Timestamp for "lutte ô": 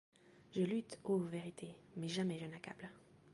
0.63-1.19